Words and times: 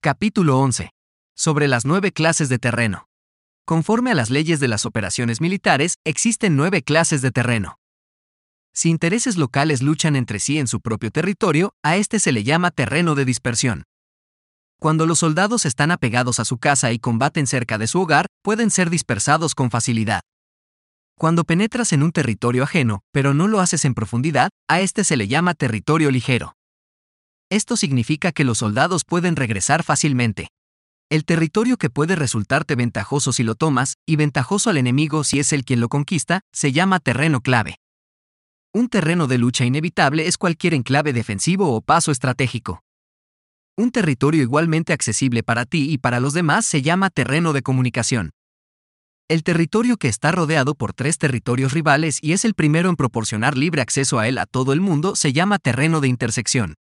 Capítulo 0.00 0.60
11. 0.60 0.90
Sobre 1.36 1.66
las 1.66 1.84
nueve 1.84 2.12
clases 2.12 2.48
de 2.48 2.60
terreno. 2.60 3.08
Conforme 3.64 4.12
a 4.12 4.14
las 4.14 4.30
leyes 4.30 4.60
de 4.60 4.68
las 4.68 4.86
operaciones 4.86 5.40
militares, 5.40 5.94
existen 6.04 6.54
nueve 6.54 6.82
clases 6.82 7.20
de 7.20 7.32
terreno. 7.32 7.80
Si 8.72 8.90
intereses 8.90 9.36
locales 9.36 9.82
luchan 9.82 10.14
entre 10.14 10.38
sí 10.38 10.60
en 10.60 10.68
su 10.68 10.80
propio 10.80 11.10
territorio, 11.10 11.72
a 11.82 11.96
este 11.96 12.20
se 12.20 12.30
le 12.30 12.44
llama 12.44 12.70
terreno 12.70 13.16
de 13.16 13.24
dispersión. 13.24 13.82
Cuando 14.78 15.04
los 15.04 15.18
soldados 15.18 15.66
están 15.66 15.90
apegados 15.90 16.38
a 16.38 16.44
su 16.44 16.58
casa 16.58 16.92
y 16.92 17.00
combaten 17.00 17.48
cerca 17.48 17.76
de 17.76 17.88
su 17.88 18.00
hogar, 18.00 18.26
pueden 18.42 18.70
ser 18.70 18.90
dispersados 18.90 19.56
con 19.56 19.68
facilidad. 19.68 20.20
Cuando 21.16 21.42
penetras 21.42 21.92
en 21.92 22.04
un 22.04 22.12
territorio 22.12 22.62
ajeno, 22.62 23.00
pero 23.10 23.34
no 23.34 23.48
lo 23.48 23.58
haces 23.58 23.84
en 23.84 23.94
profundidad, 23.94 24.50
a 24.68 24.80
este 24.80 25.02
se 25.02 25.16
le 25.16 25.26
llama 25.26 25.54
territorio 25.54 26.12
ligero. 26.12 26.54
Esto 27.50 27.78
significa 27.78 28.30
que 28.30 28.44
los 28.44 28.58
soldados 28.58 29.04
pueden 29.04 29.34
regresar 29.34 29.82
fácilmente. 29.82 30.48
El 31.10 31.24
territorio 31.24 31.78
que 31.78 31.88
puede 31.88 32.14
resultarte 32.14 32.74
ventajoso 32.74 33.32
si 33.32 33.42
lo 33.42 33.54
tomas, 33.54 33.94
y 34.06 34.16
ventajoso 34.16 34.68
al 34.68 34.76
enemigo 34.76 35.24
si 35.24 35.38
es 35.38 35.54
el 35.54 35.64
quien 35.64 35.80
lo 35.80 35.88
conquista, 35.88 36.42
se 36.52 36.72
llama 36.72 37.00
terreno 37.00 37.40
clave. 37.40 37.76
Un 38.74 38.90
terreno 38.90 39.26
de 39.26 39.38
lucha 39.38 39.64
inevitable 39.64 40.26
es 40.26 40.36
cualquier 40.36 40.74
enclave 40.74 41.14
defensivo 41.14 41.74
o 41.74 41.80
paso 41.80 42.12
estratégico. 42.12 42.82
Un 43.78 43.92
territorio 43.92 44.42
igualmente 44.42 44.92
accesible 44.92 45.42
para 45.42 45.64
ti 45.64 45.90
y 45.90 45.96
para 45.96 46.20
los 46.20 46.34
demás 46.34 46.66
se 46.66 46.82
llama 46.82 47.08
terreno 47.08 47.54
de 47.54 47.62
comunicación. 47.62 48.30
El 49.28 49.42
territorio 49.42 49.96
que 49.96 50.08
está 50.08 50.32
rodeado 50.32 50.74
por 50.74 50.92
tres 50.92 51.16
territorios 51.16 51.72
rivales 51.72 52.18
y 52.20 52.32
es 52.32 52.44
el 52.44 52.52
primero 52.52 52.90
en 52.90 52.96
proporcionar 52.96 53.56
libre 53.56 53.80
acceso 53.80 54.18
a 54.18 54.28
él 54.28 54.36
a 54.36 54.44
todo 54.44 54.74
el 54.74 54.82
mundo 54.82 55.16
se 55.16 55.32
llama 55.32 55.58
terreno 55.58 56.02
de 56.02 56.08
intersección. 56.08 56.74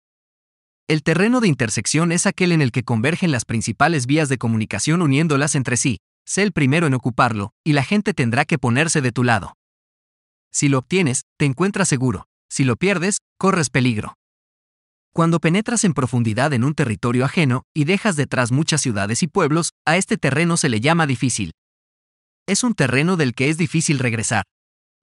El 0.87 1.01
terreno 1.01 1.41
de 1.41 1.47
intersección 1.47 2.11
es 2.11 2.27
aquel 2.27 2.51
en 2.51 2.61
el 2.61 2.71
que 2.71 2.83
convergen 2.83 3.31
las 3.31 3.43
principales 3.43 4.05
vías 4.05 4.29
de 4.29 4.37
comunicación 4.37 5.01
uniéndolas 5.01 5.55
entre 5.55 5.77
sí. 5.77 5.97
Sé 6.27 6.43
el 6.43 6.51
primero 6.51 6.85
en 6.85 6.93
ocuparlo, 6.93 7.53
y 7.63 7.73
la 7.73 7.83
gente 7.83 8.13
tendrá 8.13 8.45
que 8.45 8.59
ponerse 8.59 9.01
de 9.01 9.11
tu 9.11 9.23
lado. 9.23 9.55
Si 10.51 10.69
lo 10.69 10.77
obtienes, 10.77 11.23
te 11.37 11.45
encuentras 11.45 11.89
seguro. 11.89 12.27
Si 12.51 12.65
lo 12.65 12.75
pierdes, 12.75 13.17
corres 13.39 13.71
peligro. 13.71 14.13
Cuando 15.11 15.39
penetras 15.39 15.85
en 15.85 15.93
profundidad 15.93 16.53
en 16.53 16.63
un 16.63 16.75
territorio 16.75 17.25
ajeno 17.25 17.63
y 17.73 17.85
dejas 17.85 18.15
detrás 18.15 18.51
muchas 18.51 18.81
ciudades 18.81 19.23
y 19.23 19.27
pueblos, 19.27 19.71
a 19.87 19.97
este 19.97 20.17
terreno 20.17 20.55
se 20.55 20.69
le 20.69 20.81
llama 20.81 21.07
difícil. 21.07 21.53
Es 22.47 22.63
un 22.63 22.75
terreno 22.75 23.17
del 23.17 23.33
que 23.33 23.49
es 23.49 23.57
difícil 23.57 23.97
regresar. 23.97 24.43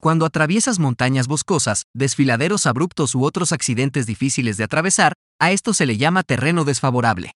Cuando 0.01 0.27
atraviesas 0.27 0.79
montañas 0.79 1.27
boscosas, 1.27 1.85
desfiladeros 1.93 2.67
abruptos 2.67 3.17
u 3.17 3.25
otros 3.25 3.51
accidentes 3.51 4.07
difíciles 4.07 4.57
de 4.57 4.65
atravesar, 4.65 5.15
a 5.43 5.51
esto 5.51 5.75
se 5.75 5.87
le 5.87 5.97
llama 5.97 6.23
terreno 6.23 6.63
desfavorable. 6.63 7.33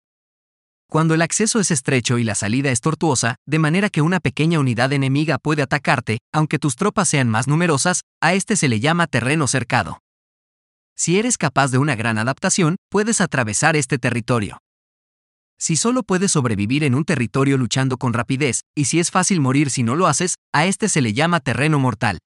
Cuando 0.88 1.16
el 1.16 1.24
acceso 1.24 1.60
es 1.60 1.72
estrecho 1.72 2.20
y 2.20 2.24
la 2.24 2.36
salida 2.36 2.70
es 2.70 2.80
tortuosa, 2.80 3.38
de 3.48 3.58
manera 3.58 3.90
que 3.90 4.04
una 4.04 4.20
pequeña 4.20 4.60
unidad 4.60 4.94
enemiga 4.94 5.40
puede 5.40 5.64
atacarte, 5.64 6.20
aunque 6.32 6.60
tus 6.60 6.76
tropas 6.76 7.10
sean 7.10 7.30
más 7.30 7.48
numerosas, 7.48 8.02
a 8.22 8.36
este 8.36 8.58
se 8.58 8.68
le 8.68 8.80
llama 8.80 9.08
terreno 9.08 9.48
cercado. 9.48 10.04
Si 10.96 11.18
eres 11.18 11.40
capaz 11.40 11.72
de 11.72 11.80
una 11.80 11.96
gran 11.96 12.20
adaptación, 12.20 12.76
puedes 12.92 13.22
atravesar 13.22 13.76
este 13.76 13.98
territorio. 13.98 14.60
Si 15.58 15.76
solo 15.76 16.04
puedes 16.04 16.32
sobrevivir 16.32 16.84
en 16.84 16.94
un 16.94 17.06
territorio 17.06 17.58
luchando 17.58 17.98
con 17.98 18.14
rapidez, 18.14 18.62
y 18.76 18.86
si 18.86 19.00
es 19.00 19.10
fácil 19.10 19.42
morir 19.42 19.72
si 19.72 19.82
no 19.82 19.96
lo 19.96 20.06
haces, 20.06 20.36
a 20.54 20.68
este 20.68 20.90
se 20.90 21.02
le 21.02 21.14
llama 21.14 21.40
terreno 21.40 21.80
mortal. 21.80 22.20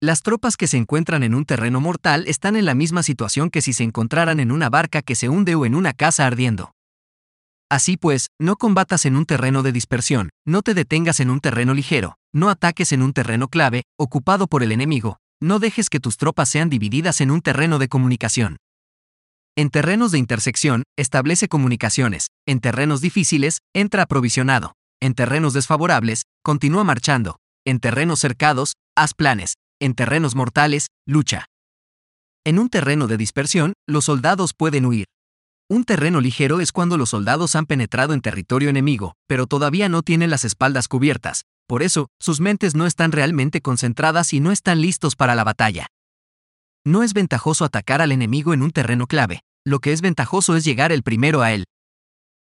Las 0.00 0.22
tropas 0.22 0.56
que 0.56 0.68
se 0.68 0.76
encuentran 0.76 1.24
en 1.24 1.34
un 1.34 1.44
terreno 1.44 1.80
mortal 1.80 2.22
están 2.28 2.54
en 2.54 2.66
la 2.66 2.76
misma 2.76 3.02
situación 3.02 3.50
que 3.50 3.62
si 3.62 3.72
se 3.72 3.82
encontraran 3.82 4.38
en 4.38 4.52
una 4.52 4.70
barca 4.70 5.02
que 5.02 5.16
se 5.16 5.28
hunde 5.28 5.56
o 5.56 5.66
en 5.66 5.74
una 5.74 5.92
casa 5.92 6.24
ardiendo. 6.24 6.72
Así 7.68 7.96
pues, 7.96 8.28
no 8.38 8.54
combatas 8.54 9.06
en 9.06 9.16
un 9.16 9.26
terreno 9.26 9.64
de 9.64 9.72
dispersión, 9.72 10.30
no 10.46 10.62
te 10.62 10.74
detengas 10.74 11.18
en 11.18 11.30
un 11.30 11.40
terreno 11.40 11.74
ligero, 11.74 12.14
no 12.32 12.48
ataques 12.48 12.92
en 12.92 13.02
un 13.02 13.12
terreno 13.12 13.48
clave, 13.48 13.82
ocupado 13.98 14.46
por 14.46 14.62
el 14.62 14.70
enemigo, 14.70 15.18
no 15.42 15.58
dejes 15.58 15.90
que 15.90 15.98
tus 15.98 16.16
tropas 16.16 16.48
sean 16.48 16.70
divididas 16.70 17.20
en 17.20 17.32
un 17.32 17.40
terreno 17.40 17.80
de 17.80 17.88
comunicación. 17.88 18.58
En 19.56 19.68
terrenos 19.68 20.12
de 20.12 20.18
intersección, 20.18 20.84
establece 20.96 21.48
comunicaciones, 21.48 22.28
en 22.46 22.60
terrenos 22.60 23.00
difíciles, 23.00 23.58
entra 23.74 24.04
aprovisionado, 24.04 24.74
en 25.00 25.14
terrenos 25.14 25.54
desfavorables, 25.54 26.22
continúa 26.44 26.84
marchando, 26.84 27.40
en 27.66 27.80
terrenos 27.80 28.20
cercados, 28.20 28.74
haz 28.96 29.14
planes, 29.14 29.54
en 29.80 29.94
terrenos 29.94 30.34
mortales, 30.34 30.88
lucha. 31.06 31.46
En 32.44 32.58
un 32.58 32.68
terreno 32.68 33.06
de 33.06 33.16
dispersión, 33.16 33.74
los 33.86 34.06
soldados 34.06 34.54
pueden 34.54 34.86
huir. 34.86 35.06
Un 35.70 35.84
terreno 35.84 36.20
ligero 36.20 36.60
es 36.60 36.72
cuando 36.72 36.96
los 36.96 37.10
soldados 37.10 37.54
han 37.54 37.66
penetrado 37.66 38.14
en 38.14 38.22
territorio 38.22 38.70
enemigo, 38.70 39.14
pero 39.26 39.46
todavía 39.46 39.88
no 39.88 40.02
tienen 40.02 40.30
las 40.30 40.44
espaldas 40.44 40.88
cubiertas, 40.88 41.42
por 41.68 41.82
eso, 41.82 42.08
sus 42.18 42.40
mentes 42.40 42.74
no 42.74 42.86
están 42.86 43.12
realmente 43.12 43.60
concentradas 43.60 44.32
y 44.32 44.40
no 44.40 44.50
están 44.50 44.80
listos 44.80 45.14
para 45.14 45.34
la 45.34 45.44
batalla. 45.44 45.88
No 46.86 47.02
es 47.02 47.12
ventajoso 47.12 47.66
atacar 47.66 48.00
al 48.00 48.12
enemigo 48.12 48.54
en 48.54 48.62
un 48.62 48.70
terreno 48.70 49.06
clave, 49.06 49.42
lo 49.66 49.80
que 49.80 49.92
es 49.92 50.00
ventajoso 50.00 50.56
es 50.56 50.64
llegar 50.64 50.92
el 50.92 51.02
primero 51.02 51.42
a 51.42 51.52
él. 51.52 51.64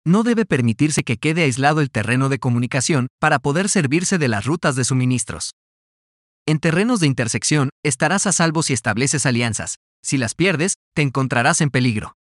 No 0.05 0.23
debe 0.23 0.45
permitirse 0.45 1.03
que 1.03 1.17
quede 1.17 1.43
aislado 1.43 1.79
el 1.81 1.91
terreno 1.91 2.29
de 2.29 2.39
comunicación 2.39 3.07
para 3.19 3.37
poder 3.37 3.69
servirse 3.69 4.17
de 4.17 4.27
las 4.27 4.45
rutas 4.45 4.75
de 4.75 4.83
suministros. 4.83 5.51
En 6.45 6.59
terrenos 6.59 6.99
de 6.99 7.07
intersección, 7.07 7.69
estarás 7.83 8.27
a 8.27 8.33
salvo 8.33 8.63
si 8.63 8.73
estableces 8.73 9.25
alianzas. 9.25 9.75
Si 10.03 10.17
las 10.17 10.35
pierdes, 10.35 10.75
te 10.93 11.01
encontrarás 11.01 11.61
en 11.61 11.69
peligro. 11.69 12.15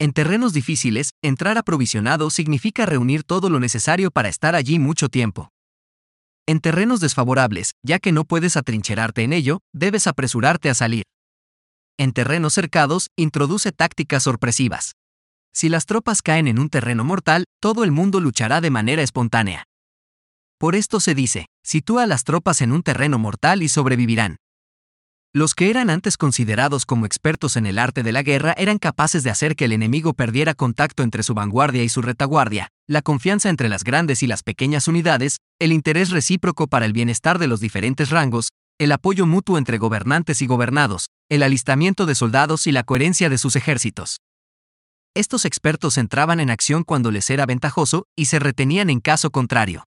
En 0.00 0.12
terrenos 0.12 0.52
difíciles, 0.52 1.10
entrar 1.22 1.58
aprovisionado 1.58 2.30
significa 2.30 2.86
reunir 2.86 3.22
todo 3.22 3.48
lo 3.50 3.60
necesario 3.60 4.10
para 4.10 4.28
estar 4.28 4.54
allí 4.54 4.78
mucho 4.78 5.08
tiempo. 5.08 5.50
En 6.46 6.60
terrenos 6.60 6.98
desfavorables, 6.98 7.72
ya 7.84 8.00
que 8.00 8.10
no 8.10 8.24
puedes 8.24 8.56
atrincherarte 8.56 9.22
en 9.22 9.32
ello, 9.32 9.60
debes 9.72 10.06
apresurarte 10.06 10.70
a 10.70 10.74
salir 10.74 11.04
en 12.00 12.12
terrenos 12.12 12.54
cercados, 12.54 13.08
introduce 13.14 13.72
tácticas 13.72 14.22
sorpresivas. 14.22 14.92
Si 15.52 15.68
las 15.68 15.84
tropas 15.84 16.22
caen 16.22 16.48
en 16.48 16.58
un 16.58 16.70
terreno 16.70 17.04
mortal, 17.04 17.44
todo 17.60 17.84
el 17.84 17.92
mundo 17.92 18.20
luchará 18.20 18.62
de 18.62 18.70
manera 18.70 19.02
espontánea. 19.02 19.64
Por 20.58 20.76
esto 20.76 20.98
se 21.00 21.14
dice, 21.14 21.44
sitúa 21.62 22.06
las 22.06 22.24
tropas 22.24 22.60
en 22.60 22.72
un 22.72 22.82
terreno 22.82 23.18
mortal 23.18 23.62
y 23.62 23.68
sobrevivirán. 23.68 24.36
Los 25.32 25.54
que 25.54 25.70
eran 25.70 25.90
antes 25.90 26.16
considerados 26.16 26.86
como 26.86 27.06
expertos 27.06 27.56
en 27.56 27.64
el 27.64 27.78
arte 27.78 28.02
de 28.02 28.10
la 28.10 28.24
guerra 28.24 28.52
eran 28.58 28.78
capaces 28.78 29.22
de 29.22 29.30
hacer 29.30 29.54
que 29.54 29.66
el 29.66 29.72
enemigo 29.72 30.12
perdiera 30.12 30.54
contacto 30.54 31.04
entre 31.04 31.22
su 31.22 31.34
vanguardia 31.34 31.84
y 31.84 31.88
su 31.88 32.02
retaguardia, 32.02 32.68
la 32.88 33.00
confianza 33.00 33.48
entre 33.48 33.68
las 33.68 33.84
grandes 33.84 34.24
y 34.24 34.26
las 34.26 34.42
pequeñas 34.42 34.88
unidades, 34.88 35.36
el 35.60 35.72
interés 35.72 36.10
recíproco 36.10 36.66
para 36.66 36.84
el 36.84 36.92
bienestar 36.92 37.38
de 37.38 37.46
los 37.46 37.60
diferentes 37.60 38.10
rangos, 38.10 38.48
el 38.80 38.90
apoyo 38.90 39.24
mutuo 39.24 39.56
entre 39.56 39.78
gobernantes 39.78 40.42
y 40.42 40.46
gobernados, 40.46 41.10
el 41.28 41.44
alistamiento 41.44 42.06
de 42.06 42.16
soldados 42.16 42.66
y 42.66 42.72
la 42.72 42.82
coherencia 42.82 43.28
de 43.28 43.38
sus 43.38 43.54
ejércitos. 43.54 44.16
Estos 45.14 45.44
expertos 45.44 45.96
entraban 45.98 46.40
en 46.40 46.50
acción 46.50 46.82
cuando 46.82 47.12
les 47.12 47.30
era 47.30 47.46
ventajoso 47.46 48.06
y 48.16 48.24
se 48.24 48.40
retenían 48.40 48.90
en 48.90 48.98
caso 48.98 49.30
contrario. 49.30 49.84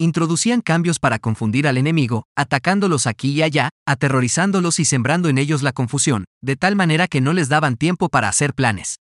Introducían 0.00 0.62
cambios 0.62 0.98
para 0.98 1.18
confundir 1.18 1.68
al 1.68 1.76
enemigo, 1.76 2.24
atacándolos 2.34 3.06
aquí 3.06 3.32
y 3.32 3.42
allá, 3.42 3.68
aterrorizándolos 3.86 4.80
y 4.80 4.86
sembrando 4.86 5.28
en 5.28 5.36
ellos 5.36 5.62
la 5.62 5.72
confusión, 5.72 6.24
de 6.42 6.56
tal 6.56 6.74
manera 6.74 7.06
que 7.06 7.20
no 7.20 7.34
les 7.34 7.50
daban 7.50 7.76
tiempo 7.76 8.08
para 8.08 8.28
hacer 8.28 8.54
planes. 8.54 8.96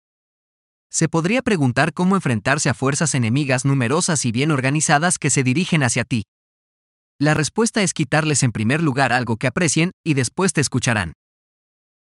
Se 0.89 1.07
podría 1.07 1.43
preguntar 1.43 1.93
cómo 1.93 2.15
enfrentarse 2.15 2.69
a 2.69 2.73
fuerzas 2.73 3.13
enemigas 3.13 3.63
numerosas 3.63 4.25
y 4.25 4.31
bien 4.31 4.49
organizadas 4.49 5.19
que 5.19 5.29
se 5.29 5.43
dirigen 5.43 5.83
hacia 5.83 6.03
ti, 6.03 6.23
la 7.19 7.33
respuesta 7.33 7.81
es 7.81 7.95
quitarles 7.95 8.43
en 8.43 8.51
primer 8.51 8.83
lugar 8.83 9.11
algo 9.11 9.37
que 9.37 9.47
aprecien 9.47 9.91
y 10.05 10.13
después 10.13 10.53
te 10.53 10.61
escucharán. 10.61 11.13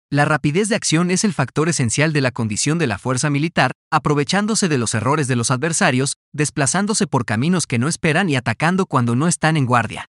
La 0.08 0.24
rapidez 0.24 0.68
de 0.68 0.76
acción 0.76 1.10
es 1.10 1.24
el 1.24 1.32
factor 1.32 1.68
esencial 1.68 2.12
de 2.12 2.20
la 2.20 2.30
condición 2.30 2.78
de 2.78 2.86
la 2.86 2.96
fuerza 2.96 3.28
militar, 3.28 3.72
aprovechándose 3.90 4.68
de 4.68 4.78
los 4.78 4.94
errores 4.94 5.26
de 5.26 5.34
los 5.34 5.50
adversarios, 5.50 6.14
desplazándose 6.32 7.08
por 7.08 7.24
caminos 7.24 7.66
que 7.66 7.80
no 7.80 7.88
esperan 7.88 8.28
y 8.28 8.36
atacando 8.36 8.86
cuando 8.86 9.16
no 9.16 9.26
están 9.26 9.56
en 9.56 9.66
guardia. 9.66 10.06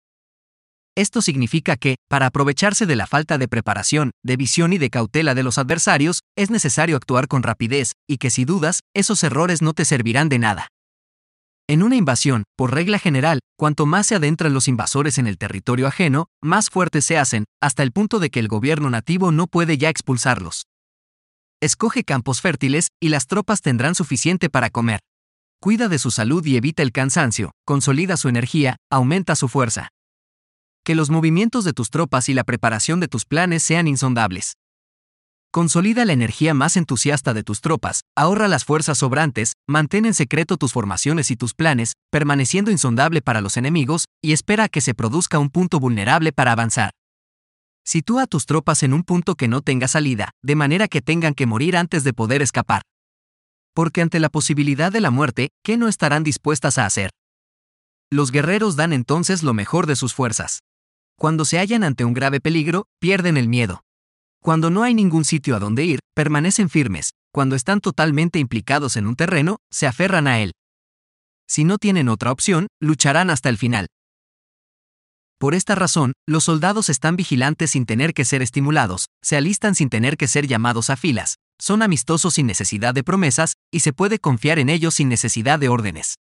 Esto 0.95 1.23
significa 1.23 1.77
que, 1.77 1.95
para 2.07 2.27
aprovecharse 2.27 2.85
de 2.85 2.95
la 2.95 3.07
falta 3.07 3.39
de 3.39 3.47
preparación, 3.47 4.11
de 4.23 4.37
visión 4.37 4.71
y 4.71 4.77
de 4.77 4.91
cautela 4.91 5.33
de 5.33 5.41
los 5.41 5.57
adversarios, 5.57 6.21
es 6.35 6.51
necesario 6.51 6.95
actuar 6.95 7.27
con 7.27 7.41
rapidez, 7.41 7.93
y 8.07 8.17
que 8.17 8.29
si 8.29 8.45
dudas, 8.45 8.81
esos 8.95 9.23
errores 9.23 9.63
no 9.63 9.73
te 9.73 9.83
servirán 9.83 10.29
de 10.29 10.37
nada. 10.37 10.67
En 11.69 11.83
una 11.83 11.97
invasión, 11.97 12.43
por 12.55 12.73
regla 12.73 12.97
general, 12.97 13.41
cuanto 13.57 13.85
más 13.85 14.07
se 14.07 14.15
adentran 14.15 14.53
los 14.53 14.69
invasores 14.69 15.17
en 15.17 15.27
el 15.27 15.37
territorio 15.37 15.87
ajeno, 15.87 16.27
más 16.41 16.69
fuertes 16.69 17.03
se 17.03 17.17
hacen, 17.17 17.43
hasta 17.61 17.83
el 17.83 17.91
punto 17.91 18.19
de 18.19 18.29
que 18.29 18.39
el 18.39 18.47
gobierno 18.47 18.89
nativo 18.89 19.33
no 19.33 19.47
puede 19.47 19.77
ya 19.77 19.89
expulsarlos. 19.89 20.63
Escoge 21.61 22.05
campos 22.05 22.39
fértiles 22.39 22.87
y 23.01 23.09
las 23.09 23.27
tropas 23.27 23.61
tendrán 23.61 23.95
suficiente 23.95 24.49
para 24.49 24.69
comer. 24.69 25.01
Cuida 25.59 25.89
de 25.89 25.99
su 25.99 26.09
salud 26.09 26.45
y 26.45 26.55
evita 26.55 26.83
el 26.83 26.93
cansancio, 26.93 27.51
consolida 27.65 28.15
su 28.15 28.29
energía, 28.29 28.77
aumenta 28.89 29.35
su 29.35 29.49
fuerza. 29.49 29.89
Que 30.85 30.95
los 30.95 31.09
movimientos 31.09 31.65
de 31.65 31.73
tus 31.73 31.89
tropas 31.89 32.29
y 32.29 32.33
la 32.33 32.45
preparación 32.45 33.01
de 33.01 33.09
tus 33.09 33.25
planes 33.25 33.61
sean 33.61 33.89
insondables. 33.89 34.53
Consolida 35.57 36.05
la 36.05 36.13
energía 36.13 36.53
más 36.53 36.77
entusiasta 36.77 37.33
de 37.33 37.41
tus 37.41 37.61
tropas, 37.61 38.01
ahorra 38.15 38.47
las 38.47 38.63
fuerzas 38.63 38.99
sobrantes, 38.99 39.53
mantén 39.67 40.05
en 40.05 40.13
secreto 40.13 40.55
tus 40.55 40.71
formaciones 40.71 41.31
y 41.31 41.35
tus 41.35 41.55
planes, 41.55 41.93
permaneciendo 42.11 42.69
insondable 42.69 43.23
para 43.23 43.41
los 43.41 43.57
enemigos, 43.57 44.05
y 44.21 44.33
espera 44.33 44.65
a 44.65 44.69
que 44.69 44.81
se 44.81 44.93
produzca 44.93 45.39
un 45.39 45.49
punto 45.49 45.79
vulnerable 45.79 46.31
para 46.31 46.51
avanzar. 46.51 46.91
Sitúa 47.83 48.21
a 48.21 48.27
tus 48.27 48.45
tropas 48.45 48.83
en 48.83 48.93
un 48.93 49.01
punto 49.01 49.33
que 49.33 49.47
no 49.47 49.61
tenga 49.61 49.87
salida, 49.87 50.29
de 50.43 50.55
manera 50.55 50.87
que 50.87 51.01
tengan 51.01 51.33
que 51.33 51.47
morir 51.47 51.75
antes 51.75 52.03
de 52.03 52.13
poder 52.13 52.43
escapar. 52.43 52.83
Porque 53.73 54.03
ante 54.03 54.19
la 54.19 54.29
posibilidad 54.29 54.91
de 54.91 55.01
la 55.01 55.09
muerte, 55.09 55.49
¿qué 55.63 55.75
no 55.75 55.87
estarán 55.87 56.23
dispuestas 56.23 56.77
a 56.77 56.85
hacer? 56.85 57.09
Los 58.11 58.31
guerreros 58.31 58.75
dan 58.75 58.93
entonces 58.93 59.41
lo 59.41 59.55
mejor 59.55 59.87
de 59.87 59.95
sus 59.95 60.13
fuerzas. 60.13 60.59
Cuando 61.17 61.45
se 61.45 61.57
hallan 61.57 61.83
ante 61.83 62.05
un 62.05 62.13
grave 62.13 62.41
peligro, 62.41 62.85
pierden 62.99 63.37
el 63.37 63.47
miedo. 63.47 63.86
Cuando 64.47 64.69
no 64.69 64.83
hay 64.83 64.93
ningún 64.93 65.25
sitio 65.25 65.57
a 65.57 65.59
donde 65.59 65.83
ir, 65.83 65.99
permanecen 66.15 66.69
firmes. 66.69 67.11
Cuando 67.33 67.57
están 67.57 67.81
totalmente 67.81 68.39
implicados 68.39 68.95
en 68.95 69.05
un 69.05 69.17
terreno, 69.17 69.57
se 69.69 69.87
aferran 69.87 70.25
a 70.25 70.39
él. 70.39 70.53
Si 71.49 71.65
no 71.65 71.77
tienen 71.77 72.07
otra 72.07 72.31
opción, 72.31 72.67
lucharán 72.79 73.29
hasta 73.29 73.49
el 73.49 73.57
final. 73.57 73.87
Por 75.37 75.53
esta 75.53 75.75
razón, 75.75 76.13
los 76.25 76.45
soldados 76.45 76.87
están 76.87 77.17
vigilantes 77.17 77.71
sin 77.71 77.85
tener 77.85 78.13
que 78.13 78.23
ser 78.23 78.41
estimulados, 78.41 79.07
se 79.21 79.35
alistan 79.35 79.75
sin 79.75 79.89
tener 79.89 80.15
que 80.15 80.29
ser 80.29 80.47
llamados 80.47 80.89
a 80.89 80.95
filas, 80.95 81.35
son 81.59 81.81
amistosos 81.81 82.35
sin 82.35 82.47
necesidad 82.47 82.93
de 82.93 83.03
promesas, 83.03 83.55
y 83.69 83.81
se 83.81 83.91
puede 83.91 84.17
confiar 84.17 84.59
en 84.59 84.69
ellos 84.69 84.93
sin 84.93 85.09
necesidad 85.09 85.59
de 85.59 85.67
órdenes. 85.67 86.19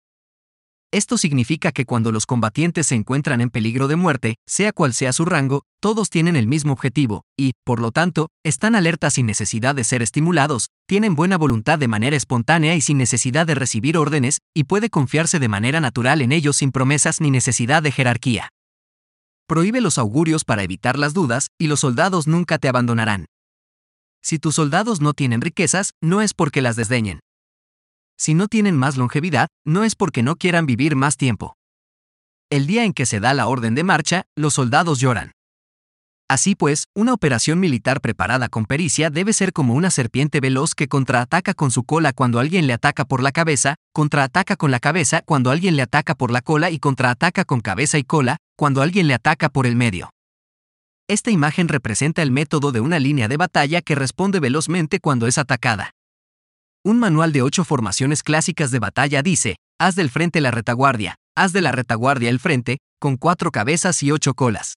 Esto 0.93 1.17
significa 1.17 1.71
que 1.71 1.85
cuando 1.85 2.11
los 2.11 2.27
combatientes 2.27 2.85
se 2.85 2.93
encuentran 2.93 3.41
en 3.41 3.49
peligro 3.49 3.87
de 3.87 3.95
muerte, 3.95 4.35
sea 4.45 4.71
cual 4.71 4.93
sea 4.93 5.11
su 5.11 5.25
rango, 5.25 5.63
todos 5.81 6.11
tienen 6.11 6.35
el 6.35 6.45
mismo 6.45 6.71
objetivo, 6.71 7.23
y, 7.35 7.53
por 7.65 7.79
lo 7.79 7.91
tanto, 7.91 8.29
están 8.45 8.75
alertas 8.75 9.15
sin 9.15 9.25
necesidad 9.25 9.73
de 9.73 9.85
ser 9.85 10.03
estimulados, 10.03 10.67
tienen 10.87 11.15
buena 11.15 11.35
voluntad 11.35 11.79
de 11.79 11.87
manera 11.87 12.15
espontánea 12.15 12.75
y 12.75 12.81
sin 12.81 12.99
necesidad 12.99 13.47
de 13.47 13.55
recibir 13.55 13.97
órdenes, 13.97 14.37
y 14.53 14.65
puede 14.65 14.91
confiarse 14.91 15.39
de 15.39 15.47
manera 15.47 15.81
natural 15.81 16.21
en 16.21 16.31
ellos 16.31 16.57
sin 16.57 16.71
promesas 16.71 17.21
ni 17.21 17.31
necesidad 17.31 17.81
de 17.81 17.91
jerarquía. 17.91 18.49
Prohíbe 19.47 19.81
los 19.81 19.97
augurios 19.97 20.45
para 20.45 20.61
evitar 20.61 20.99
las 20.99 21.15
dudas, 21.15 21.47
y 21.57 21.69
los 21.69 21.79
soldados 21.79 22.27
nunca 22.27 22.59
te 22.59 22.67
abandonarán. 22.67 23.25
Si 24.21 24.37
tus 24.37 24.53
soldados 24.53 25.01
no 25.01 25.13
tienen 25.13 25.41
riquezas, 25.41 25.93
no 26.03 26.21
es 26.21 26.35
porque 26.35 26.61
las 26.61 26.75
desdeñen, 26.75 27.19
si 28.17 28.33
no 28.33 28.47
tienen 28.47 28.77
más 28.77 28.97
longevidad, 28.97 29.47
no 29.65 29.83
es 29.83 29.95
porque 29.95 30.23
no 30.23 30.35
quieran 30.35 30.65
vivir 30.65 30.95
más 30.95 31.17
tiempo. 31.17 31.55
El 32.49 32.67
día 32.67 32.85
en 32.85 32.93
que 32.93 33.05
se 33.05 33.19
da 33.19 33.33
la 33.33 33.47
orden 33.47 33.75
de 33.75 33.83
marcha, 33.83 34.23
los 34.35 34.53
soldados 34.53 34.99
lloran. 34.99 35.31
Así 36.29 36.55
pues, 36.55 36.85
una 36.95 37.13
operación 37.13 37.59
militar 37.59 38.01
preparada 38.01 38.47
con 38.49 38.65
pericia 38.65 39.09
debe 39.09 39.33
ser 39.33 39.53
como 39.53 39.73
una 39.73 39.91
serpiente 39.91 40.39
veloz 40.39 40.73
que 40.73 40.87
contraataca 40.87 41.53
con 41.53 41.69
su 41.69 41.83
cola 41.83 42.13
cuando 42.13 42.39
alguien 42.39 42.65
le 42.65 42.73
ataca 42.73 43.05
por 43.05 43.21
la 43.21 43.31
cabeza, 43.31 43.75
contraataca 43.93 44.55
con 44.55 44.71
la 44.71 44.79
cabeza 44.79 45.21
cuando 45.25 45.51
alguien 45.51 45.75
le 45.75 45.83
ataca 45.83 46.15
por 46.15 46.31
la 46.31 46.41
cola 46.41 46.71
y 46.71 46.79
contraataca 46.79 47.45
con 47.45 47.59
cabeza 47.59 47.97
y 47.97 48.03
cola 48.03 48.37
cuando 48.55 48.81
alguien 48.81 49.07
le 49.07 49.13
ataca 49.13 49.49
por 49.49 49.67
el 49.67 49.75
medio. 49.75 50.09
Esta 51.09 51.29
imagen 51.31 51.67
representa 51.67 52.21
el 52.21 52.31
método 52.31 52.71
de 52.71 52.79
una 52.79 52.97
línea 52.97 53.27
de 53.27 53.37
batalla 53.37 53.81
que 53.81 53.93
responde 53.93 54.39
velozmente 54.39 54.99
cuando 54.99 55.27
es 55.27 55.37
atacada. 55.37 55.91
Un 56.85 56.99
manual 56.99 57.31
de 57.31 57.41
ocho 57.41 57.63
formaciones 57.63 58.23
clásicas 58.23 58.69
de 58.69 58.79
batalla 58.79 59.21
dice, 59.21 59.55
haz 59.79 59.95
del 59.95 60.09
frente 60.09 60.41
la 60.41 60.51
retaguardia, 60.51 61.15
haz 61.33 61.53
de 61.53 61.61
la 61.61 61.71
retaguardia 61.71 62.29
el 62.29 62.41
frente, 62.41 62.79
con 62.99 63.15
cuatro 63.15 63.51
cabezas 63.51 64.03
y 64.03 64.11
ocho 64.11 64.33
colas. 64.33 64.73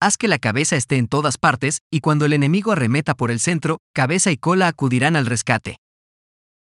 Haz 0.00 0.16
que 0.16 0.28
la 0.28 0.38
cabeza 0.38 0.76
esté 0.76 0.98
en 0.98 1.08
todas 1.08 1.36
partes, 1.36 1.78
y 1.90 1.98
cuando 1.98 2.26
el 2.26 2.32
enemigo 2.32 2.70
arremeta 2.70 3.16
por 3.16 3.32
el 3.32 3.40
centro, 3.40 3.78
cabeza 3.92 4.30
y 4.30 4.36
cola 4.36 4.68
acudirán 4.68 5.16
al 5.16 5.26
rescate. 5.26 5.78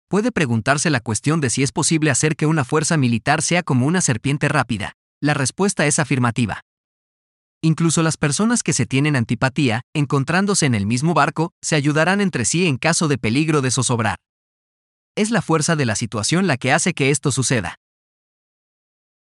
Puede 0.07 0.31
preguntarse 0.31 0.89
la 0.89 1.01
cuestión 1.01 1.41
de 1.41 1.49
si 1.49 1.61
es 1.61 1.73
posible 1.73 2.09
hacer 2.09 2.37
que 2.37 2.45
una 2.45 2.63
fuerza 2.63 2.95
militar 2.95 3.41
sea 3.41 3.63
como 3.63 3.85
una 3.85 3.99
serpiente 3.99 4.47
rápida. 4.47 4.93
La 5.21 5.33
respuesta 5.33 5.85
es 5.87 5.99
afirmativa. 5.99 6.61
Incluso 7.61 8.01
las 8.01 8.15
personas 8.15 8.63
que 8.63 8.71
se 8.71 8.85
tienen 8.85 9.17
antipatía, 9.17 9.81
encontrándose 9.93 10.65
en 10.65 10.73
el 10.73 10.85
mismo 10.85 11.13
barco, 11.13 11.51
se 11.61 11.75
ayudarán 11.75 12.21
entre 12.21 12.45
sí 12.45 12.65
en 12.65 12.77
caso 12.77 13.09
de 13.09 13.17
peligro 13.17 13.61
de 13.61 13.71
zozobrar 13.71 14.15
es 15.17 15.31
la 15.31 15.41
fuerza 15.41 15.75
de 15.75 15.85
la 15.85 15.95
situación 15.95 16.47
la 16.47 16.55
que 16.57 16.71
hace 16.71 16.93
que 16.93 17.09
esto 17.09 17.31
suceda. 17.31 17.75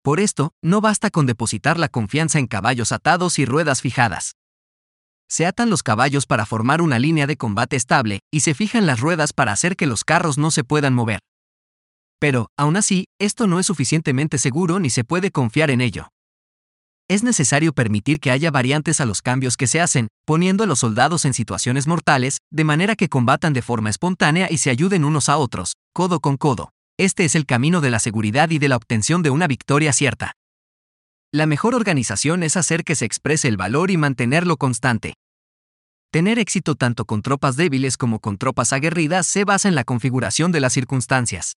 Por 0.04 0.20
esto, 0.20 0.52
no 0.62 0.82
basta 0.82 1.10
con 1.10 1.26
depositar 1.26 1.80
la 1.80 1.88
confianza 1.88 2.40
en 2.40 2.48
caballos 2.48 2.92
atados 2.92 3.40
y 3.40 3.46
ruedas 3.46 3.82
fijadas. 3.82 4.34
Se 5.30 5.46
atan 5.46 5.70
los 5.70 5.84
caballos 5.84 6.26
para 6.26 6.46
formar 6.46 6.82
una 6.82 7.00
línea 7.00 7.28
de 7.28 7.38
combate 7.38 7.76
estable 7.76 8.20
y 8.32 8.42
se 8.42 8.54
fijan 8.54 8.86
las 8.86 9.00
ruedas 9.00 9.32
para 9.32 9.52
hacer 9.52 9.76
que 9.76 9.88
los 9.88 10.04
carros 10.04 10.38
no 10.38 10.52
se 10.52 10.64
puedan 10.64 10.94
mover. 10.94 11.20
Pero, 12.20 12.48
aún 12.58 12.78
así, 12.78 13.06
esto 13.20 13.48
no 13.48 13.60
es 13.60 13.66
suficientemente 13.66 14.38
seguro 14.38 14.80
ni 14.80 14.90
se 14.90 15.04
puede 15.04 15.32
confiar 15.32 15.70
en 15.70 15.82
ello 15.82 16.10
es 17.08 17.24
necesario 17.24 17.74
permitir 17.74 18.20
que 18.20 18.32
haya 18.32 18.50
variantes 18.50 19.00
a 19.00 19.06
los 19.06 19.22
cambios 19.22 19.58
que 19.58 19.68
se 19.68 19.80
hacen, 19.80 20.08
poniendo 20.26 20.64
a 20.64 20.68
los 20.68 20.80
soldados 20.80 21.26
en 21.26 21.34
situaciones 21.34 21.88
mortales, 21.88 22.40
de 22.52 22.64
manera 22.64 22.96
que 22.96 23.10
combatan 23.10 23.54
de 23.54 23.62
forma 23.62 23.90
espontánea 23.90 24.48
y 24.50 24.58
se 24.58 24.72
ayuden 24.72 25.06
unos 25.06 25.30
a 25.30 25.38
otros, 25.38 25.74
codo 25.94 26.20
con 26.20 26.38
codo. 26.38 26.72
Este 26.98 27.26
es 27.26 27.36
el 27.36 27.46
camino 27.46 27.82
de 27.82 27.92
la 27.92 28.00
seguridad 28.00 28.50
y 28.50 28.58
de 28.58 28.70
la 28.70 28.78
obtención 28.78 29.22
de 29.22 29.30
una 29.30 29.48
victoria 29.48 29.94
cierta. 29.94 30.34
La 31.32 31.46
mejor 31.46 31.76
organización 31.76 32.44
es 32.44 32.58
hacer 32.58 32.84
que 32.84 32.96
se 32.96 33.06
exprese 33.06 33.50
el 33.50 33.58
valor 33.58 33.92
y 33.92 33.98
mantenerlo 33.98 34.58
constante. 34.58 35.14
Tener 36.12 36.40
éxito 36.40 36.76
tanto 36.76 37.06
con 37.06 37.22
tropas 37.22 37.58
débiles 37.58 37.98
como 37.98 38.20
con 38.20 38.38
tropas 38.38 38.72
aguerridas 38.72 39.28
se 39.28 39.44
basa 39.44 39.68
en 39.68 39.76
la 39.76 39.84
configuración 39.84 40.52
de 40.54 40.62
las 40.62 40.72
circunstancias. 40.72 41.56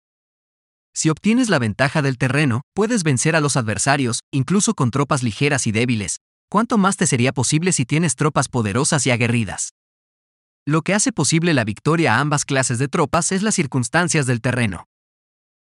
Si 0.97 1.11
obtienes 1.11 1.51
la 1.51 1.59
ventaja 1.59 2.01
del 2.01 2.17
terreno, 2.17 2.63
puedes 2.73 3.03
vencer 3.03 3.37
a 3.37 3.41
los 3.41 3.59
adversarios, 3.59 4.21
incluso 4.33 4.73
con 4.73 4.91
tropas 4.91 5.23
ligeras 5.23 5.67
y 5.67 5.73
débiles. 5.73 6.21
¿Cuánto 6.49 6.79
más 6.79 6.97
te 6.97 7.07
sería 7.07 7.35
posible 7.35 7.73
si 7.73 7.85
tienes 7.85 8.17
tropas 8.17 8.49
poderosas 8.49 9.07
y 9.07 9.11
aguerridas? 9.11 9.75
Lo 10.65 10.81
que 10.81 10.95
hace 10.95 11.13
posible 11.13 11.53
la 11.53 11.65
victoria 11.65 12.15
a 12.15 12.21
ambas 12.21 12.47
clases 12.47 12.79
de 12.79 12.89
tropas 12.89 13.31
es 13.31 13.43
las 13.43 13.55
circunstancias 13.55 14.25
del 14.25 14.41
terreno. 14.41 14.89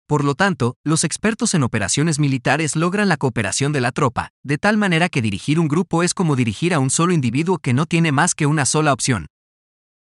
Por 0.08 0.24
lo 0.24 0.34
tanto, 0.34 0.78
los 0.84 1.04
expertos 1.04 1.54
en 1.54 1.62
operaciones 1.62 2.18
militares 2.18 2.76
logran 2.76 3.08
la 3.08 3.18
cooperación 3.18 3.74
de 3.74 3.82
la 3.82 3.92
tropa, 3.92 4.30
de 4.44 4.58
tal 4.58 4.78
manera 4.78 5.08
que 5.08 5.22
dirigir 5.22 5.60
un 5.60 5.68
grupo 5.68 6.02
es 6.02 6.16
como 6.16 6.36
dirigir 6.36 6.74
a 6.74 6.80
un 6.80 6.90
solo 6.90 7.14
individuo 7.14 7.60
que 7.60 7.74
no 7.74 7.86
tiene 7.86 8.12
más 8.12 8.34
que 8.34 8.48
una 8.48 8.66
sola 8.66 8.92
opción. 8.92 9.28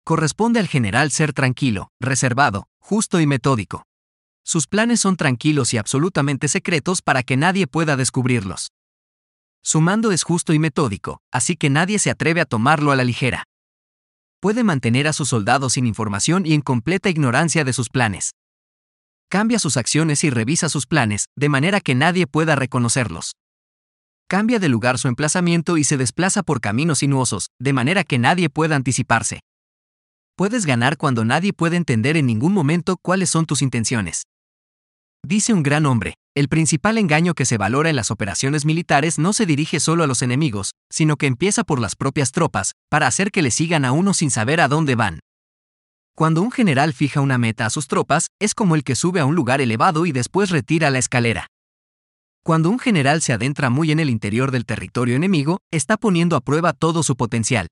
Corresponde 0.05 0.61
al 0.61 0.69
general 0.69 1.11
ser 1.11 1.33
tranquilo, 1.33 1.89
reservado, 1.99 2.67
justo 2.79 3.19
y 3.19 3.27
metódico. 3.27 3.83
Sus 4.43 4.67
planes 4.67 4.99
son 4.99 5.15
tranquilos 5.15 5.73
y 5.73 5.77
absolutamente 5.77 6.47
secretos 6.47 7.01
para 7.01 7.23
que 7.23 7.37
nadie 7.37 7.65
pueda 7.65 7.95
descubrirlos. 7.95 8.71
Su 9.63 9.79
mando 9.79 10.11
es 10.11 10.23
justo 10.23 10.51
y 10.53 10.59
metódico, 10.59 11.21
así 11.31 11.55
que 11.55 11.69
nadie 11.69 11.97
se 11.97 12.09
atreve 12.09 12.41
a 12.41 12.45
tomarlo 12.45 12.91
a 12.91 12.97
la 12.97 13.05
ligera. 13.05 13.45
Puede 14.41 14.65
mantener 14.65 15.07
a 15.07 15.13
sus 15.13 15.29
soldados 15.29 15.73
sin 15.73 15.87
información 15.87 16.45
y 16.45 16.53
en 16.53 16.61
completa 16.61 17.09
ignorancia 17.09 17.63
de 17.63 17.71
sus 17.71 17.87
planes. 17.87 18.31
Cambia 19.29 19.57
sus 19.57 19.77
acciones 19.77 20.25
y 20.25 20.29
revisa 20.29 20.67
sus 20.67 20.85
planes, 20.85 21.25
de 21.37 21.47
manera 21.47 21.79
que 21.79 21.95
nadie 21.95 22.27
pueda 22.27 22.55
reconocerlos. 22.57 23.31
Cambia 24.27 24.59
de 24.59 24.67
lugar 24.67 24.99
su 24.99 25.07
emplazamiento 25.07 25.77
y 25.77 25.85
se 25.85 25.95
desplaza 25.95 26.43
por 26.43 26.59
caminos 26.59 26.99
sinuosos, 26.99 27.47
de 27.57 27.71
manera 27.71 28.03
que 28.03 28.19
nadie 28.19 28.49
pueda 28.49 28.75
anticiparse. 28.75 29.39
Puedes 30.35 30.65
ganar 30.65 30.97
cuando 30.97 31.23
nadie 31.23 31.53
puede 31.53 31.77
entender 31.77 32.17
en 32.17 32.25
ningún 32.25 32.51
momento 32.51 32.97
cuáles 33.01 33.29
son 33.29 33.45
tus 33.45 33.61
intenciones. 33.61 34.23
Dice 35.25 35.53
un 35.53 35.63
gran 35.63 35.85
hombre, 35.85 36.15
el 36.35 36.49
principal 36.49 36.97
engaño 36.97 37.33
que 37.33 37.45
se 37.45 37.57
valora 37.57 37.89
en 37.89 37.95
las 37.95 38.11
operaciones 38.11 38.65
militares 38.65 39.17
no 39.19 39.31
se 39.31 39.45
dirige 39.45 39.79
solo 39.79 40.03
a 40.03 40.07
los 40.07 40.21
enemigos, 40.21 40.71
sino 40.91 41.15
que 41.15 41.27
empieza 41.27 41.63
por 41.63 41.79
las 41.79 41.95
propias 41.95 42.33
tropas, 42.33 42.73
para 42.89 43.07
hacer 43.07 43.31
que 43.31 43.41
le 43.41 43.49
sigan 43.49 43.85
a 43.85 43.93
uno 43.93 44.13
sin 44.13 44.31
saber 44.31 44.59
a 44.59 44.67
dónde 44.67 44.95
van. 44.95 45.19
Cuando 46.13 46.41
un 46.41 46.51
general 46.51 46.93
fija 46.93 47.21
una 47.21 47.37
meta 47.37 47.65
a 47.65 47.69
sus 47.69 47.87
tropas, 47.87 48.27
es 48.39 48.53
como 48.53 48.75
el 48.75 48.83
que 48.83 48.95
sube 48.95 49.21
a 49.21 49.25
un 49.25 49.33
lugar 49.33 49.61
elevado 49.61 50.05
y 50.05 50.11
después 50.11 50.49
retira 50.49 50.89
la 50.89 50.99
escalera. 50.99 51.47
Cuando 52.43 52.69
un 52.69 52.77
general 52.77 53.21
se 53.21 53.31
adentra 53.31 53.69
muy 53.69 53.91
en 53.91 54.01
el 54.01 54.09
interior 54.09 54.51
del 54.51 54.65
territorio 54.65 55.15
enemigo, 55.15 55.59
está 55.71 55.95
poniendo 55.95 56.35
a 56.35 56.41
prueba 56.41 56.73
todo 56.73 57.01
su 57.01 57.15
potencial. 57.15 57.67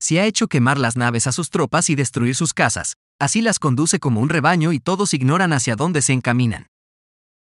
Si 0.00 0.18
ha 0.18 0.26
hecho 0.26 0.48
quemar 0.48 0.78
las 0.78 0.96
naves 0.96 1.28
a 1.28 1.32
sus 1.32 1.48
tropas 1.48 1.88
y 1.90 1.94
destruir 1.94 2.34
sus 2.34 2.52
casas, 2.52 2.94
Así 3.20 3.42
las 3.42 3.58
conduce 3.58 3.98
como 3.98 4.20
un 4.20 4.28
rebaño 4.28 4.72
y 4.72 4.78
todos 4.78 5.12
ignoran 5.12 5.52
hacia 5.52 5.74
dónde 5.74 6.02
se 6.02 6.12
encaminan. 6.12 6.68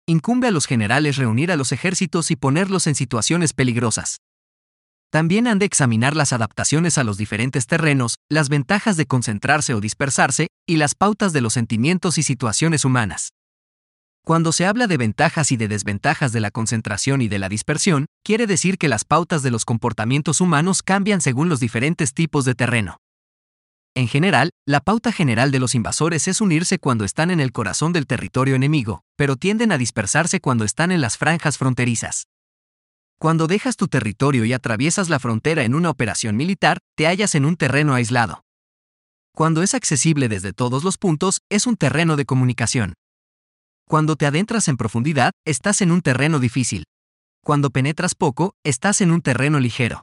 Incumbe 0.06 0.48
a 0.48 0.50
los 0.50 0.66
generales 0.66 1.16
reunir 1.16 1.52
a 1.52 1.56
los 1.56 1.70
ejércitos 1.70 2.32
y 2.32 2.36
ponerlos 2.36 2.88
en 2.88 2.96
situaciones 2.96 3.52
peligrosas. 3.52 4.18
También 5.10 5.46
han 5.46 5.60
de 5.60 5.66
examinar 5.66 6.16
las 6.16 6.32
adaptaciones 6.32 6.98
a 6.98 7.04
los 7.04 7.18
diferentes 7.18 7.66
terrenos, 7.66 8.16
las 8.28 8.48
ventajas 8.48 8.96
de 8.96 9.06
concentrarse 9.06 9.74
o 9.74 9.80
dispersarse, 9.80 10.48
y 10.66 10.76
las 10.76 10.94
pautas 10.94 11.32
de 11.32 11.42
los 11.42 11.52
sentimientos 11.52 12.18
y 12.18 12.22
situaciones 12.22 12.84
humanas. 12.84 13.28
Cuando 14.24 14.52
se 14.52 14.66
habla 14.66 14.86
de 14.86 14.96
ventajas 14.96 15.52
y 15.52 15.56
de 15.56 15.68
desventajas 15.68 16.32
de 16.32 16.40
la 16.40 16.50
concentración 16.50 17.20
y 17.20 17.28
de 17.28 17.38
la 17.38 17.48
dispersión, 17.48 18.06
quiere 18.24 18.46
decir 18.46 18.78
que 18.78 18.88
las 18.88 19.04
pautas 19.04 19.42
de 19.42 19.50
los 19.50 19.64
comportamientos 19.64 20.40
humanos 20.40 20.82
cambian 20.82 21.20
según 21.20 21.48
los 21.48 21.60
diferentes 21.60 22.14
tipos 22.14 22.44
de 22.44 22.54
terreno. 22.54 23.01
En 23.94 24.08
general, 24.08 24.50
la 24.66 24.80
pauta 24.80 25.12
general 25.12 25.50
de 25.50 25.58
los 25.58 25.74
invasores 25.74 26.26
es 26.26 26.40
unirse 26.40 26.78
cuando 26.78 27.04
están 27.04 27.30
en 27.30 27.40
el 27.40 27.52
corazón 27.52 27.92
del 27.92 28.06
territorio 28.06 28.54
enemigo, 28.54 29.02
pero 29.16 29.36
tienden 29.36 29.70
a 29.70 29.76
dispersarse 29.76 30.40
cuando 30.40 30.64
están 30.64 30.90
en 30.92 31.02
las 31.02 31.18
franjas 31.18 31.58
fronterizas. 31.58 32.24
Cuando 33.18 33.46
dejas 33.46 33.76
tu 33.76 33.88
territorio 33.88 34.46
y 34.46 34.54
atraviesas 34.54 35.10
la 35.10 35.18
frontera 35.18 35.62
en 35.64 35.74
una 35.74 35.90
operación 35.90 36.36
militar, 36.36 36.78
te 36.96 37.06
hallas 37.06 37.34
en 37.34 37.44
un 37.44 37.56
terreno 37.56 37.94
aislado. 37.94 38.42
Cuando 39.34 39.62
es 39.62 39.74
accesible 39.74 40.28
desde 40.28 40.52
todos 40.54 40.84
los 40.84 40.96
puntos, 40.96 41.40
es 41.50 41.66
un 41.66 41.76
terreno 41.76 42.16
de 42.16 42.24
comunicación. 42.24 42.94
Cuando 43.86 44.16
te 44.16 44.24
adentras 44.24 44.68
en 44.68 44.78
profundidad, 44.78 45.32
estás 45.44 45.82
en 45.82 45.92
un 45.92 46.00
terreno 46.00 46.38
difícil. 46.38 46.84
Cuando 47.44 47.70
penetras 47.70 48.14
poco, 48.14 48.54
estás 48.64 49.02
en 49.02 49.10
un 49.10 49.20
terreno 49.20 49.60
ligero. 49.60 50.02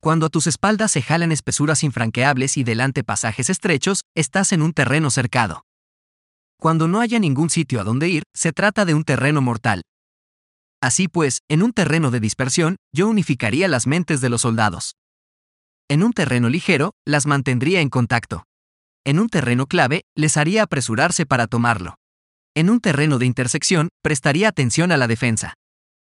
Cuando 0.00 0.26
a 0.26 0.28
tus 0.30 0.46
espaldas 0.46 0.92
se 0.92 1.02
jalan 1.02 1.30
espesuras 1.30 1.84
infranqueables 1.84 2.56
y 2.56 2.64
delante 2.64 3.04
pasajes 3.04 3.50
estrechos, 3.50 4.00
estás 4.16 4.52
en 4.52 4.62
un 4.62 4.72
terreno 4.72 5.10
cercado. 5.10 5.66
Cuando 6.58 6.88
no 6.88 7.00
haya 7.00 7.18
ningún 7.18 7.50
sitio 7.50 7.82
a 7.82 7.84
donde 7.84 8.08
ir, 8.08 8.22
se 8.34 8.52
trata 8.52 8.86
de 8.86 8.94
un 8.94 9.04
terreno 9.04 9.42
mortal. 9.42 9.82
Así 10.82 11.06
pues, 11.06 11.40
en 11.50 11.62
un 11.62 11.72
terreno 11.74 12.10
de 12.10 12.20
dispersión, 12.20 12.76
yo 12.94 13.08
unificaría 13.08 13.68
las 13.68 13.86
mentes 13.86 14.22
de 14.22 14.30
los 14.30 14.40
soldados. 14.40 14.94
En 15.90 16.02
un 16.02 16.14
terreno 16.14 16.48
ligero, 16.48 16.92
las 17.06 17.26
mantendría 17.26 17.82
en 17.82 17.90
contacto. 17.90 18.44
En 19.04 19.18
un 19.18 19.28
terreno 19.28 19.66
clave, 19.66 20.02
les 20.16 20.38
haría 20.38 20.62
apresurarse 20.62 21.26
para 21.26 21.46
tomarlo. 21.46 21.96
En 22.54 22.70
un 22.70 22.80
terreno 22.80 23.18
de 23.18 23.26
intersección, 23.26 23.90
prestaría 24.02 24.48
atención 24.48 24.92
a 24.92 24.96
la 24.96 25.08
defensa. 25.08 25.54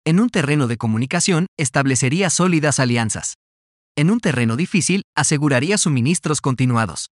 En 0.05 0.21
un 0.21 0.29
terreno 0.29 0.67
de 0.67 0.77
comunicación, 0.77 1.47
establecería 1.57 2.29
sólidas 2.29 2.81
alianzas. 2.81 3.35
En 3.99 4.13
un 4.13 4.21
terreno 4.21 4.55
difícil, 4.55 5.03
aseguraría 5.17 5.77
suministros 5.77 6.41
continuados. 6.41 7.11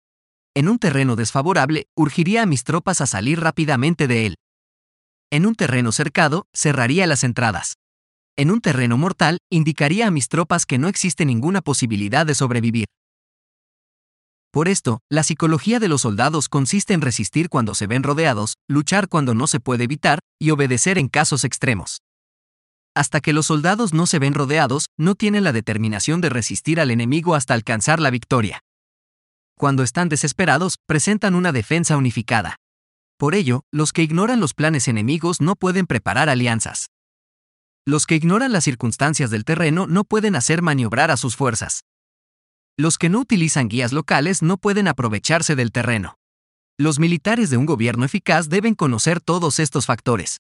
En 0.54 0.68
un 0.68 0.80
terreno 0.80 1.16
desfavorable, 1.16 1.86
urgiría 1.96 2.44
a 2.44 2.46
mis 2.46 2.66
tropas 2.66 3.00
a 3.00 3.08
salir 3.08 3.40
rápidamente 3.40 4.06
de 4.06 4.26
él. 4.26 4.36
En 5.32 5.46
un 5.46 5.56
terreno 5.56 5.94
cercado, 5.94 6.46
cerraría 6.54 7.08
las 7.08 7.24
entradas. 7.24 7.76
En 8.36 8.52
un 8.52 8.60
terreno 8.60 8.98
mortal, 8.98 9.38
indicaría 9.50 10.08
a 10.08 10.12
mis 10.12 10.28
tropas 10.28 10.66
que 10.66 10.78
no 10.78 10.90
existe 10.90 11.26
ninguna 11.26 11.62
posibilidad 11.62 12.26
de 12.26 12.36
sobrevivir. 12.36 12.88
Por 14.52 14.68
esto, 14.68 15.00
la 15.10 15.24
psicología 15.24 15.80
de 15.80 15.88
los 15.88 16.02
soldados 16.02 16.50
consiste 16.50 16.94
en 16.94 17.00
resistir 17.00 17.48
cuando 17.48 17.76
se 17.76 17.88
ven 17.88 18.04
rodeados, 18.04 18.56
luchar 18.68 19.08
cuando 19.08 19.34
no 19.34 19.48
se 19.48 19.62
puede 19.62 19.86
evitar, 19.86 20.20
y 20.38 20.52
obedecer 20.52 20.98
en 20.98 21.08
casos 21.08 21.46
extremos. 21.46 22.03
Hasta 22.96 23.22
que 23.22 23.34
los 23.34 23.48
soldados 23.48 23.94
no 23.94 24.06
se 24.06 24.20
ven 24.20 24.34
rodeados, 24.34 24.88
no 24.98 25.16
tienen 25.16 25.44
la 25.44 25.52
determinación 25.52 26.22
de 26.22 26.30
resistir 26.30 26.80
al 26.80 26.92
enemigo 26.92 27.34
hasta 27.34 27.54
alcanzar 27.54 28.00
la 28.00 28.12
victoria. 28.12 28.64
Cuando 29.58 29.84
están 29.84 30.10
desesperados, 30.10 30.78
presentan 30.86 31.36
una 31.36 31.52
defensa 31.52 31.98
unificada. 31.98 32.58
Por 33.18 33.36
ello, 33.36 33.64
los 33.72 33.94
que 33.94 34.04
ignoran 34.04 34.40
los 34.40 34.54
planes 34.54 34.88
enemigos 34.88 35.42
no 35.42 35.56
pueden 35.56 35.88
preparar 35.88 36.30
alianzas. 36.30 36.90
Los 37.86 38.06
que 38.06 38.16
ignoran 38.16 38.52
las 38.52 38.64
circunstancias 38.64 39.30
del 39.30 39.44
terreno 39.44 39.88
no 39.88 40.04
pueden 40.04 40.36
hacer 40.36 40.62
maniobrar 40.62 41.12
a 41.12 41.18
sus 41.18 41.36
fuerzas. 41.36 41.84
Los 42.78 42.98
que 42.98 43.10
no 43.10 43.20
utilizan 43.20 43.68
guías 43.68 43.92
locales 43.92 44.42
no 44.42 44.58
pueden 44.58 44.88
aprovecharse 44.88 45.56
del 45.56 45.72
terreno. 45.72 46.18
Los 46.78 46.98
militares 47.00 47.50
de 47.50 47.58
un 47.58 47.66
gobierno 47.66 48.06
eficaz 48.06 48.50
deben 48.50 48.74
conocer 48.74 49.22
todos 49.22 49.60
estos 49.60 49.86
factores. 49.86 50.40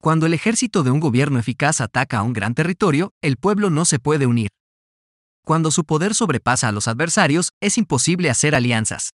Cuando 0.00 0.26
el 0.26 0.34
ejército 0.34 0.84
de 0.84 0.92
un 0.92 1.00
gobierno 1.00 1.40
eficaz 1.40 1.80
ataca 1.80 2.18
a 2.18 2.22
un 2.22 2.32
gran 2.32 2.54
territorio, 2.54 3.12
el 3.20 3.36
pueblo 3.36 3.68
no 3.68 3.84
se 3.84 3.98
puede 3.98 4.26
unir. 4.26 4.50
Cuando 5.44 5.72
su 5.72 5.84
poder 5.84 6.14
sobrepasa 6.14 6.68
a 6.68 6.72
los 6.72 6.86
adversarios, 6.86 7.50
es 7.60 7.78
imposible 7.78 8.30
hacer 8.30 8.54
alianzas. 8.54 9.10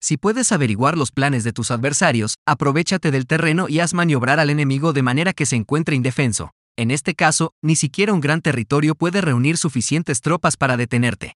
Si 0.00 0.16
puedes 0.16 0.50
averiguar 0.50 0.96
los 0.96 1.12
planes 1.12 1.44
de 1.44 1.52
tus 1.52 1.70
adversarios, 1.70 2.36
aprovechate 2.46 3.10
del 3.10 3.26
terreno 3.26 3.68
y 3.68 3.80
haz 3.80 3.92
maniobrar 3.92 4.40
al 4.40 4.50
enemigo 4.50 4.92
de 4.94 5.02
manera 5.02 5.34
que 5.34 5.46
se 5.46 5.56
encuentre 5.56 5.94
indefenso. 5.94 6.52
En 6.76 6.90
este 6.90 7.14
caso, 7.14 7.52
ni 7.62 7.76
siquiera 7.76 8.14
un 8.14 8.20
gran 8.20 8.40
territorio 8.40 8.94
puede 8.94 9.20
reunir 9.20 9.58
suficientes 9.58 10.22
tropas 10.22 10.56
para 10.56 10.78
detenerte. 10.78 11.36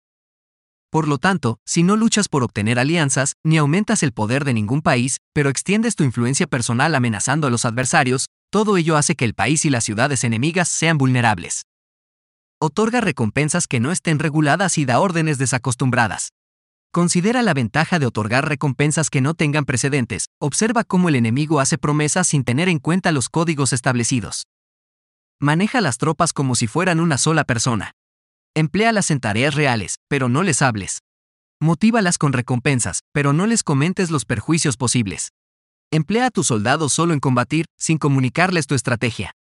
Por 0.91 1.07
lo 1.07 1.17
tanto, 1.17 1.57
si 1.65 1.81
no 1.81 1.95
luchas 1.95 2.29
por 2.29 2.43
obtener 2.43 2.77
alianzas, 2.77 3.33
ni 3.43 3.57
aumentas 3.57 4.03
el 4.03 4.13
poder 4.13 4.45
de 4.45 4.53
ningún 4.53 4.83
país, 4.83 5.17
pero 5.33 5.50
extiendes 5.50 5.95
tu 5.95 6.03
influencia 6.03 6.45
personal 6.45 6.93
amenazando 6.93 7.48
a 7.48 7.50
los 7.50 7.65
adversarios, 7.65 8.27
todo 8.53 8.77
ello 8.77 8.98
hace 8.98 9.15
que 9.15 9.25
el 9.25 9.33
país 9.33 9.65
y 9.65 9.72
las 9.72 9.83
ciudades 9.83 10.24
enemigas 10.24 10.69
sean 10.69 11.00
vulnerables. 11.00 11.63
Otorga 12.62 13.01
recompensas 13.01 13.65
que 13.65 13.79
no 13.79 13.91
estén 13.91 14.19
reguladas 14.19 14.77
y 14.77 14.86
da 14.86 15.00
órdenes 15.00 15.39
desacostumbradas. 15.39 16.33
Considera 16.91 17.41
la 17.41 17.55
ventaja 17.55 17.98
de 17.98 18.05
otorgar 18.05 18.48
recompensas 18.48 19.10
que 19.10 19.22
no 19.22 19.33
tengan 19.33 19.65
precedentes, 19.65 20.27
observa 20.39 20.83
cómo 20.83 21.10
el 21.10 21.15
enemigo 21.15 21.60
hace 21.62 21.79
promesas 21.79 22.27
sin 22.27 22.43
tener 22.43 22.69
en 22.69 22.77
cuenta 22.77 23.12
los 23.12 23.27
códigos 23.27 23.74
establecidos. 23.74 24.43
Maneja 25.41 25.81
las 25.81 25.98
tropas 25.98 26.31
como 26.31 26.53
si 26.53 26.67
fueran 26.67 27.00
una 27.00 27.17
sola 27.17 27.45
persona. 27.45 27.93
Empléalas 28.53 29.10
en 29.10 29.19
tareas 29.19 29.55
reales, 29.55 29.95
pero 30.07 30.29
no 30.29 30.43
les 30.43 30.62
hables. 30.62 31.00
Motívalas 31.60 32.19
con 32.19 32.33
recompensas, 32.33 33.00
pero 33.13 33.33
no 33.33 33.48
les 33.48 33.63
comentes 33.63 34.12
los 34.12 34.25
perjuicios 34.25 34.77
posibles. 34.77 35.31
Emplea 35.93 36.25
a 36.25 36.31
tus 36.31 36.47
soldados 36.47 36.91
solo 36.91 37.13
en 37.13 37.19
combatir, 37.19 37.67
sin 37.77 38.00
comunicarles 38.00 38.65
tu 38.65 38.73
estrategia. 38.73 39.35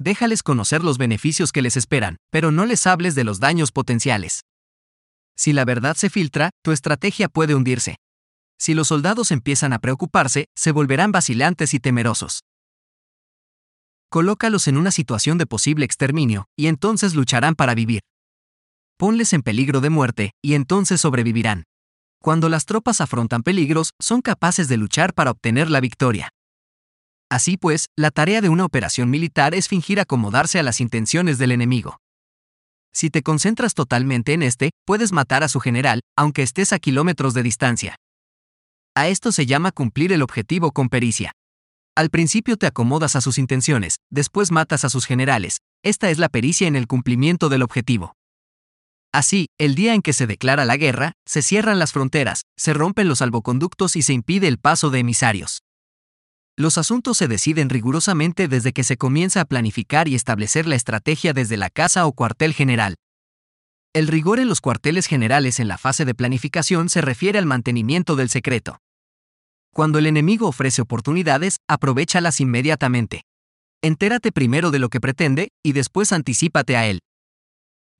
Déjales 0.00 0.42
conocer 0.42 0.82
los 0.82 0.98
beneficios 0.98 1.52
que 1.52 1.62
les 1.62 1.76
esperan, 1.76 2.16
pero 2.32 2.50
no 2.50 2.66
les 2.66 2.84
hables 2.88 3.14
de 3.14 3.22
los 3.22 3.38
daños 3.38 3.70
potenciales. 3.70 4.40
Si 5.36 5.52
la 5.52 5.64
verdad 5.64 5.94
se 5.94 6.10
filtra, 6.10 6.50
tu 6.64 6.72
estrategia 6.72 7.28
puede 7.28 7.54
hundirse. 7.54 7.94
Si 8.58 8.74
los 8.74 8.88
soldados 8.88 9.30
empiezan 9.30 9.72
a 9.72 9.78
preocuparse, 9.78 10.46
se 10.56 10.72
volverán 10.72 11.12
vacilantes 11.12 11.74
y 11.74 11.78
temerosos. 11.78 12.40
Colócalos 14.08 14.66
en 14.66 14.76
una 14.76 14.90
situación 14.90 15.38
de 15.38 15.46
posible 15.46 15.84
exterminio, 15.84 16.46
y 16.56 16.66
entonces 16.66 17.14
lucharán 17.14 17.54
para 17.54 17.76
vivir. 17.76 18.00
Ponles 18.96 19.32
en 19.32 19.42
peligro 19.42 19.80
de 19.80 19.90
muerte, 19.90 20.32
y 20.42 20.54
entonces 20.54 21.00
sobrevivirán. 21.00 21.66
Cuando 22.22 22.48
las 22.48 22.66
tropas 22.66 23.00
afrontan 23.00 23.42
peligros, 23.42 23.94
son 24.00 24.22
capaces 24.22 24.68
de 24.68 24.76
luchar 24.76 25.12
para 25.12 25.32
obtener 25.32 25.68
la 25.68 25.80
victoria. 25.80 26.28
Así 27.28 27.56
pues, 27.56 27.86
la 27.96 28.12
tarea 28.12 28.40
de 28.40 28.48
una 28.48 28.64
operación 28.64 29.10
militar 29.10 29.56
es 29.56 29.66
fingir 29.66 29.98
acomodarse 29.98 30.60
a 30.60 30.62
las 30.62 30.80
intenciones 30.80 31.38
del 31.38 31.50
enemigo. 31.50 31.98
Si 32.92 33.10
te 33.10 33.22
concentras 33.22 33.74
totalmente 33.74 34.34
en 34.34 34.44
este, 34.44 34.70
puedes 34.86 35.10
matar 35.10 35.42
a 35.42 35.48
su 35.48 35.58
general, 35.58 36.02
aunque 36.16 36.42
estés 36.42 36.72
a 36.72 36.78
kilómetros 36.78 37.34
de 37.34 37.42
distancia. 37.42 37.96
A 38.94 39.08
esto 39.08 39.32
se 39.32 39.46
llama 39.46 39.72
cumplir 39.72 40.12
el 40.12 40.22
objetivo 40.22 40.70
con 40.70 40.90
pericia. 40.90 41.32
Al 41.96 42.08
principio 42.08 42.56
te 42.56 42.68
acomodas 42.68 43.16
a 43.16 43.20
sus 43.20 43.36
intenciones, 43.36 43.96
después 44.10 44.52
matas 44.52 44.84
a 44.84 44.90
sus 44.90 45.06
generales. 45.06 45.58
Esta 45.82 46.08
es 46.10 46.18
la 46.18 46.28
pericia 46.28 46.68
en 46.68 46.76
el 46.76 46.86
cumplimiento 46.86 47.48
del 47.48 47.62
objetivo. 47.62 48.14
Así, 49.12 49.48
el 49.58 49.74
día 49.74 49.94
en 49.94 50.00
que 50.00 50.14
se 50.14 50.26
declara 50.26 50.64
la 50.64 50.78
guerra, 50.78 51.12
se 51.26 51.42
cierran 51.42 51.78
las 51.78 51.92
fronteras, 51.92 52.42
se 52.56 52.72
rompen 52.72 53.08
los 53.08 53.18
salvoconductos 53.18 53.94
y 53.94 54.02
se 54.02 54.14
impide 54.14 54.48
el 54.48 54.58
paso 54.58 54.88
de 54.88 55.00
emisarios. 55.00 55.62
Los 56.56 56.78
asuntos 56.78 57.18
se 57.18 57.28
deciden 57.28 57.68
rigurosamente 57.68 58.48
desde 58.48 58.72
que 58.72 58.84
se 58.84 58.96
comienza 58.96 59.42
a 59.42 59.44
planificar 59.44 60.08
y 60.08 60.14
establecer 60.14 60.66
la 60.66 60.76
estrategia 60.76 61.32
desde 61.34 61.56
la 61.58 61.68
casa 61.68 62.06
o 62.06 62.12
cuartel 62.12 62.54
general. 62.54 62.96
El 63.94 64.08
rigor 64.08 64.38
en 64.38 64.48
los 64.48 64.62
cuarteles 64.62 65.06
generales 65.06 65.60
en 65.60 65.68
la 65.68 65.76
fase 65.76 66.06
de 66.06 66.14
planificación 66.14 66.88
se 66.88 67.02
refiere 67.02 67.38
al 67.38 67.46
mantenimiento 67.46 68.16
del 68.16 68.30
secreto. 68.30 68.78
Cuando 69.74 69.98
el 69.98 70.06
enemigo 70.06 70.48
ofrece 70.48 70.80
oportunidades, 70.80 71.56
aprovechalas 71.68 72.40
inmediatamente. 72.40 73.22
Entérate 73.82 74.32
primero 74.32 74.70
de 74.70 74.78
lo 74.78 74.88
que 74.88 75.00
pretende 75.00 75.48
y 75.62 75.72
después 75.72 76.12
anticípate 76.12 76.76
a 76.76 76.86
él. 76.86 77.00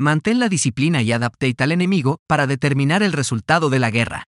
Mantén 0.02 0.40
la 0.40 0.48
disciplina 0.48 1.00
y 1.00 1.12
adaptate 1.12 1.62
al 1.62 1.70
enemigo 1.70 2.18
para 2.26 2.48
determinar 2.48 3.04
el 3.04 3.12
resultado 3.12 3.70
de 3.70 3.78
la 3.78 3.92
guerra. 3.92 4.24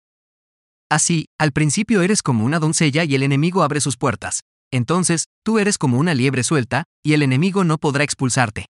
Así, 0.90 1.26
al 1.38 1.52
principio 1.52 2.02
eres 2.02 2.22
como 2.22 2.44
una 2.44 2.58
doncella 2.58 3.04
y 3.04 3.14
el 3.14 3.22
enemigo 3.22 3.62
abre 3.62 3.80
sus 3.80 3.96
puertas. 3.96 4.40
Entonces, 4.72 5.26
tú 5.44 5.60
eres 5.60 5.78
como 5.78 5.98
una 5.98 6.12
liebre 6.12 6.42
suelta, 6.42 6.82
y 7.04 7.12
el 7.12 7.22
enemigo 7.22 7.62
no 7.62 7.78
podrá 7.78 8.02
expulsarte. 8.02 8.66